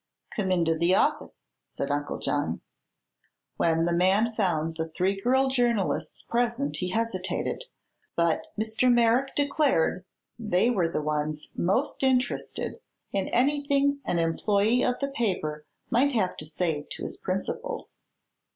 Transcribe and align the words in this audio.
"Come 0.35 0.51
into 0.51 0.75
the 0.75 0.95
office," 0.95 1.49
said 1.63 1.91
Uncle 1.91 2.17
John. 2.17 2.61
When 3.57 3.85
the 3.85 3.95
man 3.95 4.33
found 4.33 4.75
the 4.77 4.87
three 4.87 5.21
girl 5.21 5.47
journalists 5.47 6.23
present 6.23 6.77
he 6.77 6.89
hesitated, 6.89 7.65
but 8.15 8.47
Mr. 8.59 8.91
Merrick 8.91 9.35
declared 9.35 10.03
they 10.39 10.71
were 10.71 10.87
the 10.89 11.03
ones 11.03 11.49
most 11.55 12.01
interested 12.01 12.79
in 13.11 13.27
anything 13.27 13.99
an 14.03 14.17
employee 14.17 14.81
of 14.83 14.97
the 15.01 15.07
paper 15.09 15.67
might 15.91 16.13
have 16.13 16.35
to 16.37 16.47
say 16.47 16.87
to 16.89 17.03
his 17.03 17.17
principals. 17.17 17.93